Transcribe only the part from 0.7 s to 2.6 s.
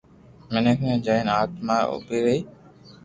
ني جائي آتما اوبي رھئي